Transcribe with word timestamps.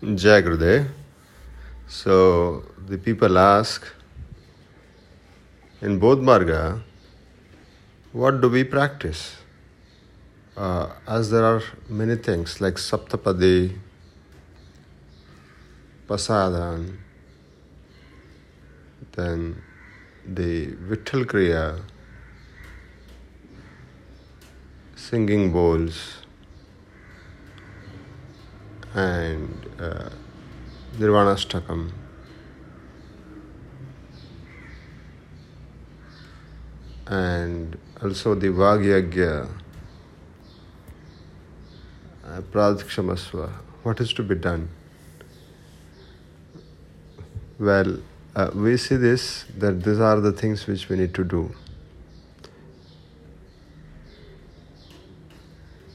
Jai 0.00 0.42
Gurudev. 0.42 0.88
So 1.88 2.62
the 2.86 2.98
people 2.98 3.36
ask 3.36 3.84
in 5.80 5.98
Bodh 5.98 6.22
Marga, 6.22 6.80
what 8.12 8.40
do 8.40 8.48
we 8.48 8.62
practice? 8.62 9.38
Uh, 10.56 10.90
as 11.08 11.32
there 11.32 11.44
are 11.44 11.62
many 11.88 12.14
things 12.14 12.60
like 12.60 12.74
Saptapadi, 12.74 13.76
Pasayadan, 16.06 16.96
then 19.16 19.60
the 20.24 20.66
Vitthal 20.76 21.24
Kriya, 21.24 21.82
singing 24.94 25.50
bowls, 25.52 26.18
and 28.94 29.66
uh, 29.78 30.10
Nirvanastakam. 30.98 31.92
And 37.06 37.78
also 38.02 38.34
the 38.34 38.48
Vagyagya, 38.48 39.48
uh. 42.24 43.48
What 43.82 44.00
is 44.00 44.12
to 44.12 44.22
be 44.22 44.34
done? 44.34 44.68
Well, 47.58 47.98
uh, 48.36 48.50
we 48.54 48.76
see 48.76 48.96
this 48.96 49.44
that 49.58 49.82
these 49.82 49.98
are 49.98 50.20
the 50.20 50.32
things 50.32 50.66
which 50.66 50.88
we 50.88 50.96
need 50.96 51.14
to 51.14 51.24
do. 51.24 51.50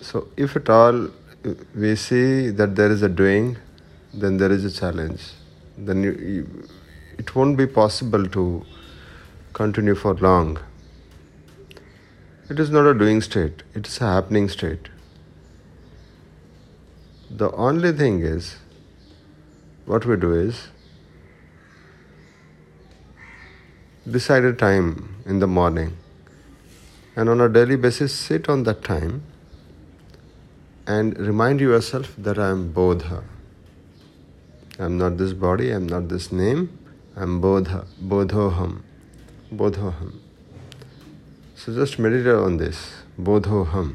So, 0.00 0.28
if 0.36 0.56
at 0.56 0.70
all 0.70 1.08
we 1.74 1.96
see 1.96 2.50
that 2.50 2.76
there 2.76 2.90
is 2.90 3.02
a 3.02 3.08
doing, 3.08 3.56
then 4.12 4.36
there 4.36 4.52
is 4.52 4.64
a 4.64 4.70
challenge. 4.70 5.22
Then 5.78 6.02
you, 6.02 6.12
you, 6.12 6.68
it 7.18 7.34
won't 7.34 7.56
be 7.56 7.66
possible 7.66 8.26
to 8.26 8.64
continue 9.52 9.94
for 9.94 10.14
long. 10.14 10.58
It 12.50 12.58
is 12.58 12.70
not 12.70 12.86
a 12.86 12.94
doing 12.94 13.20
state, 13.20 13.62
it 13.74 13.86
is 13.86 14.00
a 14.00 14.06
happening 14.06 14.48
state. 14.48 14.88
The 17.30 17.50
only 17.52 17.92
thing 17.92 18.20
is, 18.20 18.56
what 19.86 20.04
we 20.04 20.16
do 20.16 20.34
is, 20.34 20.68
decide 24.10 24.44
a 24.44 24.52
time 24.52 25.22
in 25.26 25.38
the 25.38 25.46
morning 25.46 25.96
and 27.14 27.28
on 27.28 27.40
a 27.40 27.48
daily 27.48 27.76
basis 27.76 28.12
sit 28.12 28.48
on 28.48 28.64
that 28.64 28.82
time 28.82 29.22
and 30.90 31.16
remind 31.18 31.60
yourself 31.60 32.14
that 32.18 32.38
I 32.44 32.48
am 32.50 32.72
Bodha. 32.72 33.22
I 34.78 34.84
am 34.86 34.98
not 34.98 35.18
this 35.18 35.32
body, 35.32 35.72
I 35.72 35.76
am 35.76 35.86
not 35.86 36.08
this 36.08 36.32
name, 36.32 36.62
I 37.16 37.22
am 37.22 37.40
Bodha, 37.40 37.84
Bodhoham, 38.12 38.82
Bodhoham. 39.52 40.14
So 41.54 41.72
just 41.74 41.98
meditate 42.00 42.34
on 42.34 42.56
this, 42.56 42.80
Bodhoham. 43.28 43.94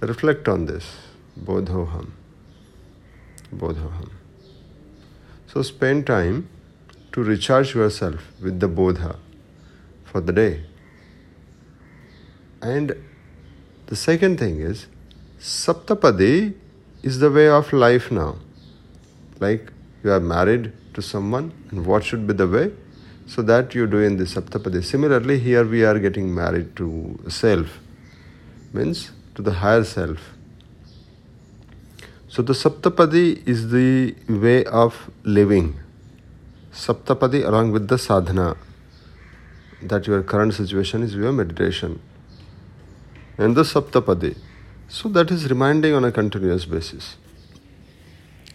Reflect 0.00 0.46
on 0.46 0.66
this, 0.66 0.90
Bodhoham, 1.42 2.10
Bodhoham. 3.54 4.10
So 5.46 5.62
spend 5.62 6.06
time 6.06 6.48
to 7.12 7.22
recharge 7.22 7.74
yourself 7.74 8.30
with 8.42 8.60
the 8.60 8.68
Bodha 8.68 9.16
for 10.04 10.20
the 10.20 10.32
day. 10.32 10.64
And 12.60 12.94
the 13.86 13.96
second 13.96 14.38
thing 14.38 14.60
is, 14.60 14.86
Saptapadi 15.38 16.52
is 17.04 17.20
the 17.20 17.30
way 17.30 17.48
of 17.48 17.72
life 17.72 18.10
now. 18.10 18.36
Like 19.38 19.72
you 20.02 20.10
are 20.10 20.18
married 20.18 20.72
to 20.94 21.02
someone, 21.02 21.52
and 21.70 21.86
what 21.86 22.02
should 22.04 22.26
be 22.26 22.32
the 22.32 22.48
way? 22.48 22.72
So 23.26 23.42
that 23.42 23.72
you 23.72 23.86
do 23.86 23.98
in 23.98 24.16
the 24.16 24.24
Saptapadi. 24.24 24.82
Similarly, 24.82 25.38
here 25.38 25.64
we 25.64 25.84
are 25.84 25.96
getting 26.00 26.34
married 26.34 26.74
to 26.76 27.20
self, 27.28 27.78
means 28.72 29.12
to 29.36 29.42
the 29.42 29.52
higher 29.52 29.84
self. 29.84 30.18
So 32.26 32.42
the 32.42 32.52
Saptapadi 32.52 33.46
is 33.46 33.70
the 33.70 34.16
way 34.28 34.64
of 34.64 35.08
living. 35.22 35.78
Saptapadi 36.72 37.46
along 37.46 37.70
with 37.70 37.86
the 37.86 37.96
sadhana. 37.96 38.56
That 39.82 40.08
your 40.08 40.24
current 40.24 40.54
situation 40.54 41.04
is 41.04 41.14
your 41.14 41.30
meditation. 41.30 42.00
And 43.36 43.54
the 43.54 43.62
Saptapadi. 43.62 44.36
So 44.88 45.10
that 45.10 45.30
is 45.30 45.50
reminding 45.50 45.92
on 45.92 46.04
a 46.04 46.10
continuous 46.10 46.64
basis. 46.64 47.16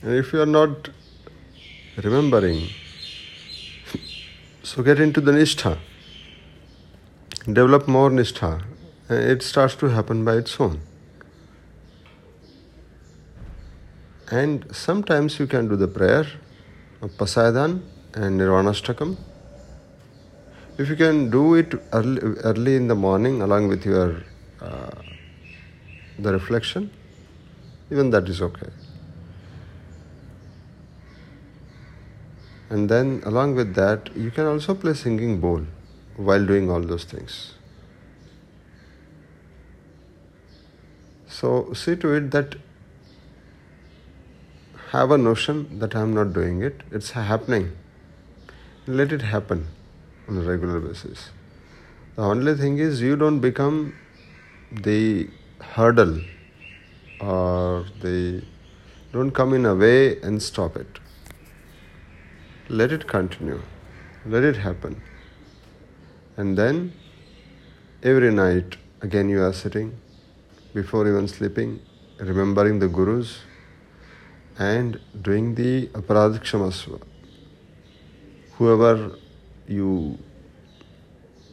And 0.00 0.14
if 0.14 0.32
you 0.32 0.40
are 0.40 0.46
not 0.46 0.88
remembering, 2.02 2.68
so 4.62 4.82
get 4.82 4.98
into 4.98 5.20
the 5.20 5.30
Nishtha. 5.32 5.78
Develop 7.44 7.86
more 7.86 8.08
Nishtha. 8.08 8.64
It 9.10 9.42
starts 9.42 9.74
to 9.76 9.88
happen 9.88 10.24
by 10.24 10.36
its 10.36 10.58
own. 10.58 10.80
And 14.30 14.64
sometimes 14.74 15.38
you 15.38 15.46
can 15.46 15.68
do 15.68 15.76
the 15.76 15.88
prayer 15.88 16.26
of 17.02 17.10
Pasayadan 17.10 17.82
and 18.14 18.40
Nirvanastakam. 18.40 19.18
If 20.78 20.88
you 20.88 20.96
can 20.96 21.30
do 21.30 21.56
it 21.56 21.74
early, 21.92 22.22
early 22.42 22.76
in 22.76 22.88
the 22.88 22.94
morning 22.94 23.42
along 23.42 23.68
with 23.68 23.84
your 23.84 24.22
uh, 24.62 24.90
the 26.18 26.32
reflection, 26.32 26.90
even 27.90 28.10
that 28.10 28.28
is 28.28 28.40
okay. 28.42 28.70
And 32.70 32.88
then 32.88 33.22
along 33.24 33.54
with 33.54 33.74
that, 33.74 34.14
you 34.16 34.30
can 34.30 34.46
also 34.46 34.74
play 34.74 34.94
singing 34.94 35.40
bowl 35.40 35.66
while 36.16 36.44
doing 36.46 36.70
all 36.70 36.80
those 36.80 37.04
things. 37.04 37.54
So 41.26 41.72
see 41.74 41.96
to 41.96 42.14
it 42.14 42.30
that 42.30 42.56
have 44.90 45.10
a 45.10 45.18
notion 45.18 45.78
that 45.78 45.94
I 45.94 46.00
am 46.00 46.14
not 46.14 46.32
doing 46.32 46.62
it, 46.62 46.82
it's 46.90 47.10
happening 47.10 47.72
let 48.86 49.12
it 49.12 49.22
happen 49.22 49.68
on 50.28 50.38
a 50.38 50.40
regular 50.40 50.80
basis. 50.80 51.30
The 52.16 52.22
only 52.22 52.54
thing 52.56 52.78
is, 52.78 53.00
you 53.00 53.16
don't 53.16 53.38
become 53.38 53.94
the 54.72 55.28
hurdle 55.74 56.20
or 57.20 57.84
they 58.00 58.42
don't 59.12 59.30
come 59.30 59.54
in 59.54 59.66
a 59.66 59.74
way 59.74 60.20
and 60.20 60.42
stop 60.42 60.76
it. 60.76 60.98
Let 62.68 62.92
it 62.92 63.06
continue, 63.06 63.62
let 64.26 64.44
it 64.44 64.56
happen. 64.56 65.00
And 66.36 66.56
then 66.56 66.92
every 68.02 68.32
night, 68.32 68.76
again, 69.00 69.28
you 69.28 69.42
are 69.42 69.52
sitting 69.52 69.94
before 70.74 71.06
even 71.06 71.28
sleeping, 71.28 71.80
remembering 72.18 72.78
the 72.78 72.88
Gurus 72.88 73.38
and 74.58 75.00
doing 75.22 75.54
the 75.54 75.88
Aparadkshamasva 75.88 77.00
whoever 78.62 79.16
you 79.66 80.18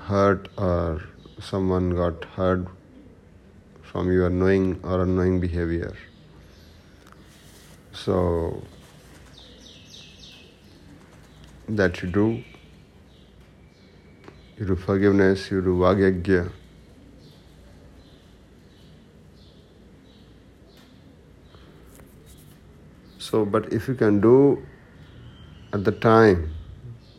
hurt 0.00 0.48
or 0.56 1.02
someone 1.38 1.90
got 1.90 2.24
hurt 2.36 2.66
from 3.94 4.10
your 4.10 4.28
knowing 4.28 4.80
or 4.82 5.02
unknowing 5.02 5.38
behavior. 5.38 5.96
So 7.92 8.60
that 11.68 12.02
you 12.02 12.08
do, 12.08 12.42
you 14.58 14.66
do 14.66 14.74
forgiveness, 14.74 15.48
you 15.48 15.62
do 15.62 15.76
vagyagya. 15.76 16.50
So, 23.20 23.44
but 23.44 23.72
if 23.72 23.86
you 23.86 23.94
can 23.94 24.20
do 24.20 24.60
at 25.72 25.84
the 25.84 25.92
time 25.92 26.52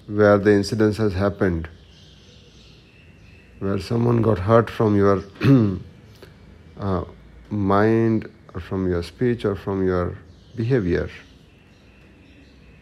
where 0.07 0.37
the 0.37 0.51
incident 0.51 0.97
has 0.97 1.13
happened, 1.13 1.69
where 3.59 3.79
someone 3.79 4.21
got 4.21 4.39
hurt 4.39 4.69
from 4.69 4.97
your 4.97 5.23
uh, 6.79 7.03
mind 7.49 8.29
or 8.53 8.61
from 8.61 8.89
your 8.89 9.03
speech 9.03 9.45
or 9.45 9.55
from 9.55 9.85
your 9.85 10.17
behavior. 10.55 11.09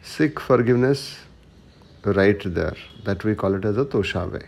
Seek 0.02 0.40
forgiveness 0.40 1.20
right 2.04 2.42
there. 2.46 2.76
That 3.06 3.24
we 3.24 3.36
call 3.36 3.56
it 3.56 3.66
as 3.66 3.78
a 3.78 3.86
toshave. 3.86 4.44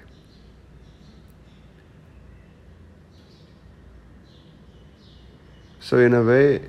So, 5.79 5.99
in 5.99 6.13
a 6.15 6.23
way, 6.23 6.61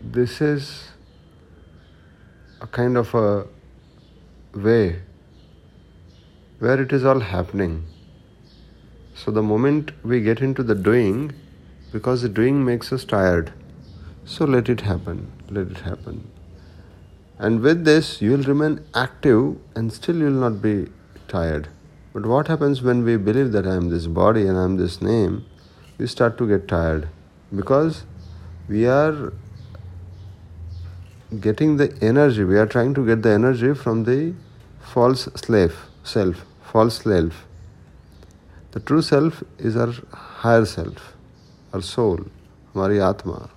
this 0.00 0.40
is 0.40 0.88
a 2.60 2.66
kind 2.66 2.96
of 2.96 3.14
a 3.14 3.46
way 4.54 5.02
where 6.58 6.80
it 6.80 6.92
is 6.92 7.04
all 7.04 7.20
happening. 7.20 7.84
So 9.26 9.32
the 9.32 9.42
moment 9.42 9.90
we 10.04 10.20
get 10.20 10.40
into 10.40 10.62
the 10.62 10.76
doing, 10.76 11.32
because 11.90 12.22
the 12.22 12.28
doing 12.28 12.64
makes 12.64 12.92
us 12.92 13.04
tired. 13.04 13.52
So 14.24 14.44
let 14.44 14.68
it 14.68 14.82
happen, 14.82 15.32
let 15.50 15.66
it 15.66 15.78
happen. 15.78 16.30
And 17.36 17.60
with 17.60 17.84
this, 17.84 18.22
you 18.22 18.30
will 18.30 18.44
remain 18.44 18.84
active 18.94 19.56
and 19.74 19.92
still 19.92 20.18
you 20.18 20.26
will 20.26 20.42
not 20.48 20.62
be 20.62 20.92
tired. 21.26 21.66
But 22.12 22.24
what 22.24 22.46
happens 22.46 22.82
when 22.82 23.02
we 23.02 23.16
believe 23.16 23.50
that 23.50 23.66
I 23.66 23.74
am 23.74 23.90
this 23.90 24.06
body 24.06 24.46
and 24.46 24.56
I 24.56 24.62
am 24.62 24.76
this 24.76 25.02
name? 25.02 25.44
We 25.98 26.06
start 26.06 26.38
to 26.38 26.46
get 26.46 26.68
tired 26.68 27.08
because 27.52 28.04
we 28.68 28.86
are 28.86 29.32
getting 31.40 31.78
the 31.78 31.92
energy, 32.00 32.44
we 32.44 32.58
are 32.58 32.66
trying 32.66 32.94
to 32.94 33.04
get 33.04 33.22
the 33.22 33.30
energy 33.30 33.74
from 33.74 34.04
the 34.04 34.34
false 34.78 35.28
slave, 35.34 35.76
self, 36.04 36.44
false 36.62 37.02
self. 37.02 37.44
The 38.76 38.80
true 38.80 39.00
self 39.00 39.42
is 39.56 39.74
our 39.74 39.90
higher 40.12 40.66
self, 40.66 41.14
our 41.72 41.80
soul, 41.80 42.18
हमारी 42.74 42.98
आत्मा 42.98 43.48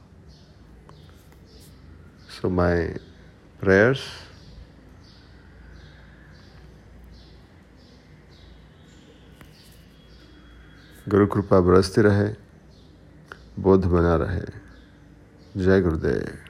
so, 2.30 2.50
my 2.50 2.96
prayers 3.60 4.00
गुरु 11.10 11.28
कृपा 11.28 11.60
बरसती 11.68 12.02
रहे 12.02 12.30
बोध 13.60 13.86
बना 13.92 14.16
रहे 14.24 14.46
जय 15.64 15.82
गुरुदेव 15.82 16.49